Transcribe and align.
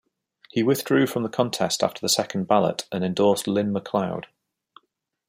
He 0.49 0.63
withdrew 0.63 1.05
from 1.05 1.21
the 1.21 1.29
contest 1.29 1.83
after 1.83 2.01
the 2.01 2.09
second 2.09 2.47
ballot, 2.47 2.87
and 2.91 3.03
endorsed 3.03 3.47
Lyn 3.47 3.71
McLeod. 3.71 4.25